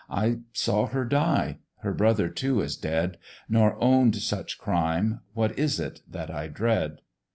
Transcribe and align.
I 0.09 0.39
saw 0.51 0.87
her 0.87 1.05
die: 1.05 1.59
her 1.81 1.93
brother 1.93 2.27
too 2.27 2.59
is 2.61 2.75
dead; 2.75 3.19
Nor 3.47 3.77
own'd 3.79 4.15
such 4.15 4.57
crime 4.57 5.19
what 5.35 5.55
is 5.59 5.79
it 5.79 6.01
that 6.09 6.31
I 6.31 6.47
dread? 6.47 7.01